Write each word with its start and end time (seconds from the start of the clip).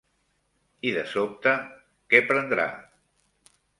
I 0.91 0.93
de 0.95 1.03
sobte, 1.11 1.53
què 2.15 2.23
prendrà? 2.33 2.67